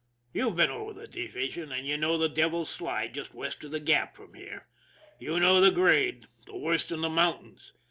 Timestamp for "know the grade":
5.39-6.25